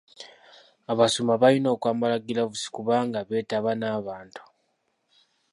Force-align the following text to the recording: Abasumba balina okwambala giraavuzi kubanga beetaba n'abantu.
Abasumba 0.91 1.33
balina 1.43 1.69
okwambala 1.75 2.15
giraavuzi 2.25 2.67
kubanga 2.75 3.19
beetaba 3.29 3.71
n'abantu. 3.79 4.43